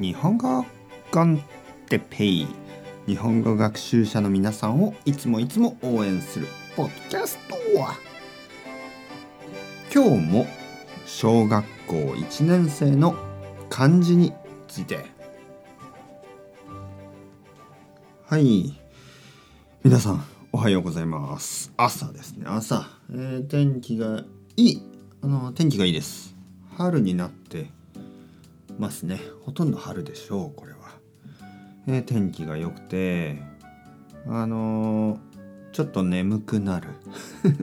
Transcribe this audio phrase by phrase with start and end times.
[0.00, 0.64] 日本語
[1.10, 1.42] コン
[1.88, 2.46] テペイ
[3.06, 7.94] 日本語学習者の皆さんをいつもいつも応援するポッドキャストは
[9.92, 10.46] 今日も
[11.04, 13.16] 小学校1年生の
[13.70, 14.32] 漢字に
[14.68, 15.04] ついて。
[18.26, 18.78] はい。
[19.82, 21.72] 皆さんおはようございます。
[21.76, 22.44] 朝ですね。
[22.46, 24.22] 朝、えー、天気が
[24.56, 24.82] いい。
[25.22, 26.36] あの天気がいいです。
[26.76, 27.77] 春になって
[28.78, 29.20] ますね。
[29.44, 30.78] ほとんど春でしょうこれは、
[31.86, 33.42] えー、天気が良くて
[34.26, 35.18] あのー、
[35.72, 36.88] ちょっと眠くなる。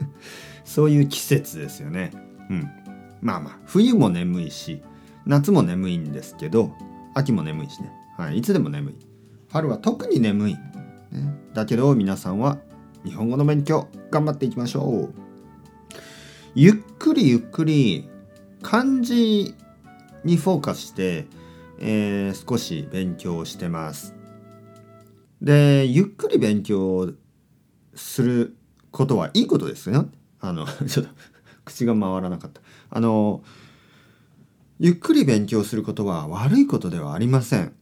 [0.64, 2.10] そういう季節ですよね。
[2.50, 2.70] うん。
[3.20, 4.82] まあまあ冬も眠いし
[5.26, 6.72] 夏も眠いんですけど
[7.14, 8.94] 秋も眠いしね、はい、いつでも眠い。
[9.50, 10.60] 春は特に眠い、ね、
[11.54, 12.58] だけど皆さんは
[13.04, 15.14] 日本語の勉強頑張っていきましょう。
[16.54, 18.08] ゆっくりゆっくり
[18.62, 19.54] 漢字
[20.24, 21.26] にフォーカスして、
[21.78, 24.14] えー、少し勉強してます。
[25.40, 27.12] でゆっくり勉強
[27.94, 28.56] する
[28.90, 30.08] ことはいいことですよ。
[30.40, 31.10] あの ちょっと
[31.64, 32.60] 口が回らなかった。
[32.90, 33.42] あの
[34.78, 37.72] ゆっくり勉強することは悪いことではありません。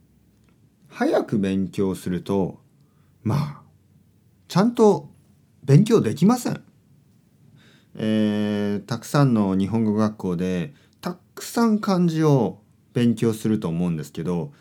[0.89, 2.61] 早く勉強すると
[3.23, 3.63] まあ
[4.49, 5.11] ちゃんと
[5.65, 6.61] 勉強できません。
[7.95, 10.75] えー、たくさんの日本語学校で
[11.53, 12.61] さん漢字を
[12.95, 14.53] 勉強すると思うんですけど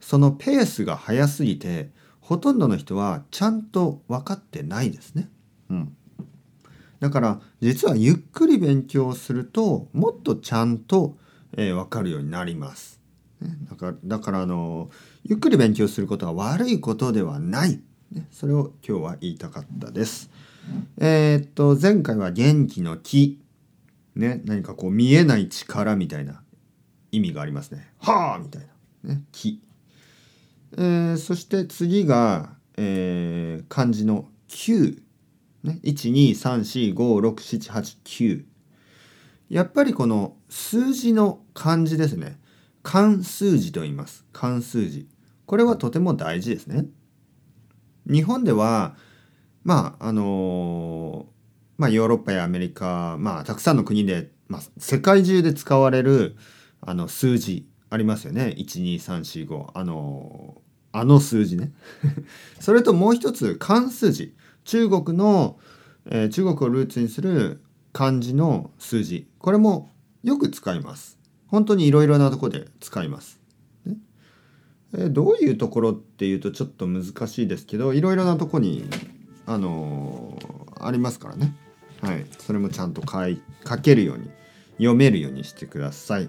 [0.00, 5.28] そのペースが速すぎてほとんどの人はちゃんと分かってないですね。
[5.68, 5.96] うん、
[7.00, 11.18] だから実はゆっくり勉強するともっとちゃんと、
[11.56, 13.00] えー、分かるようになります。
[13.68, 14.88] だからだからあの
[15.24, 17.80] ゆっくり勉強することは悪いことではない、
[18.12, 20.30] ね、それを今日は言いたかったです。
[20.96, 23.41] えー、っと前回は元気の木
[24.14, 26.42] ね何かこう見えない力みたいな
[27.10, 27.90] 意味がありますね。
[27.98, 28.62] はあみたい
[29.04, 29.60] な、ね、木、
[30.76, 35.00] えー、そして次が、えー、漢字の9、
[35.64, 38.44] ね、123456789
[39.52, 42.40] やっぱりこの数字の漢字ですね。
[42.82, 44.24] 漢数字と言います。
[44.32, 45.06] 漢数字。
[45.44, 46.86] これはとても大事ですね。
[48.10, 48.96] 日本では
[49.62, 51.26] まああの
[51.82, 56.36] まあ、ヨーロッパやアメリカ、まあ、たくさんの国で、まあ、世界中で使われる
[56.80, 58.54] あの数字ありますよね。
[58.56, 60.62] 12345あの
[60.92, 61.72] あの数字ね。
[62.60, 64.32] それともう一つ漢数字。
[64.62, 65.58] 中国の、
[66.06, 67.60] えー、中国をルーツにする
[67.92, 69.26] 漢字の数字。
[69.40, 69.90] これも
[70.22, 71.18] よく使います。
[71.48, 73.40] 本当にいろいろなとこで使います、
[73.84, 73.96] ね。
[74.94, 78.84] えー、どういうところっていうとちょっと難しいですけどいろいろなとこに
[79.46, 81.56] あのー、ありますからね。
[82.02, 84.28] はい、それもちゃんと書い書けるように
[84.76, 86.28] 読めるようにしてください。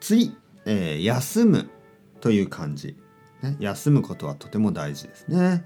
[0.00, 0.36] 次、
[0.66, 1.70] えー、休む
[2.20, 2.96] という漢字、
[3.42, 3.56] ね。
[3.58, 5.64] 休むことはとても大事ですね。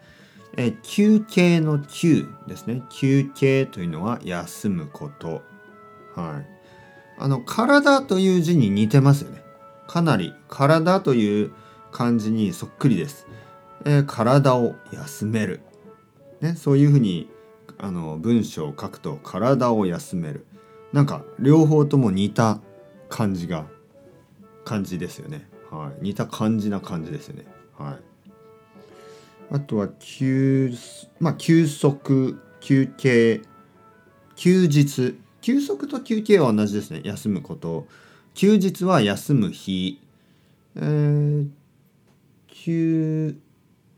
[0.56, 2.82] えー、休憩の休ですね。
[2.90, 5.42] 休憩というのは休むこと。
[6.14, 6.46] はい。
[7.18, 9.42] あの、体という字に似てますよね。
[9.88, 11.52] かなり体という
[11.90, 13.26] 漢字にそっくりです。
[13.84, 15.60] えー、体を休める。
[16.40, 17.30] ね、そういうふうに
[17.78, 20.46] あの文章を書くと体を休める。
[20.92, 22.60] なんか両方とも似た
[23.08, 23.66] 感じが
[24.64, 27.44] 感じですよね、はい、似た感じな感じですよね、
[27.76, 27.96] はい、
[29.50, 30.72] あとは休
[31.20, 33.42] まあ休息休憩
[34.36, 35.18] 休日。
[35.40, 37.00] 休息と休憩は同じですね。
[37.04, 37.86] 休むこと。
[38.34, 40.00] 休日は休む日。
[40.76, 41.48] えー、
[42.48, 43.36] 休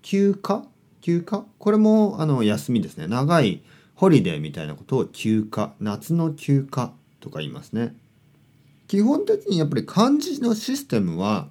[0.02, 0.64] 休暇？
[1.08, 1.46] 休暇？
[1.58, 3.06] これもあの休みですね。
[3.06, 3.62] 長い
[3.94, 5.72] ホリデーみたいなことを休暇。
[5.80, 7.96] 夏の休暇とか言いますね。
[8.88, 11.48] 基本的にやっぱり漢字のシステムは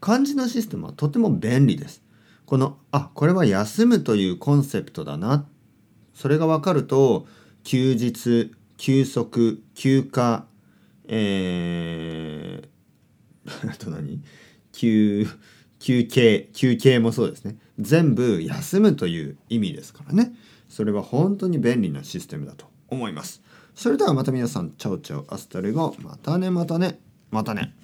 [0.00, 2.02] 漢字のシステムはとても便利です。
[2.44, 5.46] このあこれは休むというコンセプトだな。
[6.12, 7.28] それが分かると
[7.62, 10.46] 休日休息休暇
[11.06, 14.20] えー、 あと何？
[14.72, 15.28] 休
[15.82, 17.56] 休憩休憩もそうですね。
[17.80, 20.32] 全部休むという意味ですからね。
[20.68, 23.42] それは本当に便利なシステムだと思います。
[23.74, 25.96] それではまた皆さん ciao ciao。hasta luego。
[25.98, 27.00] またねまたね。
[27.32, 27.74] またね。